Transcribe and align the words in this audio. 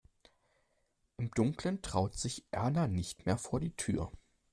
Im 1.17 1.29
Dunkeln 1.29 1.83
traut 1.83 2.15
sich 2.17 2.43
Erna 2.49 2.87
nicht 2.87 3.27
mehr 3.27 3.37
vor 3.37 3.59
die 3.59 3.75
Tür. 3.75 4.11